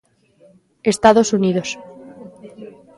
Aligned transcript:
Estados 0.93 1.29
Unidos. 1.37 1.69